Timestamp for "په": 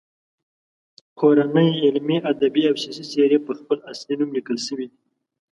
3.45-3.51